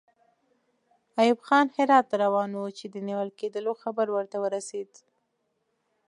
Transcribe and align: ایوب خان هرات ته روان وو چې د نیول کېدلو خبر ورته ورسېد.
ایوب 1.21 1.39
خان 1.47 1.65
هرات 1.77 2.05
ته 2.09 2.15
روان 2.23 2.49
وو 2.53 2.75
چې 2.77 2.85
د 2.89 2.95
نیول 3.07 3.29
کېدلو 3.39 3.73
خبر 3.81 4.07
ورته 4.11 4.37
ورسېد. 4.43 4.91